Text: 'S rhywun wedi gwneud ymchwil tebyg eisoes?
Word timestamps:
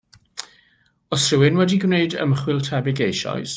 'S 1.17 1.27
rhywun 1.33 1.61
wedi 1.61 1.79
gwneud 1.85 2.17
ymchwil 2.25 2.65
tebyg 2.71 3.07
eisoes? 3.09 3.49